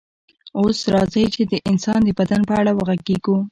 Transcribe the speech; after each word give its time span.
اوس 0.59 0.77
راځئ 0.93 1.25
چې 1.35 1.41
د 1.51 1.53
انسان 1.69 1.99
د 2.03 2.09
بدن 2.19 2.41
په 2.49 2.53
اړه 2.59 2.71
وغږیږو 2.73 3.37